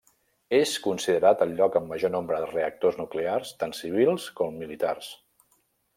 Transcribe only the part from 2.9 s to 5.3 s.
nuclears tant civils com militars.